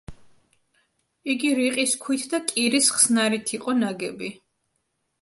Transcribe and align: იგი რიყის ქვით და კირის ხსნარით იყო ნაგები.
იგი 1.33 1.51
რიყის 1.61 1.95
ქვით 2.07 2.25
და 2.33 2.41
კირის 2.49 2.93
ხსნარით 2.97 3.57
იყო 3.61 3.81
ნაგები. 3.87 4.35